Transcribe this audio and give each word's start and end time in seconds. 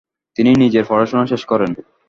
তিনি 0.37 0.51
নিজের 0.63 0.83
পড়াশোনা 0.89 1.25
শেষ 1.31 1.43
করেন। 1.45 1.71